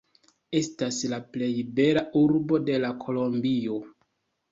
[0.59, 1.49] Estas la plej
[1.79, 3.77] bela urbo de la Kolombio.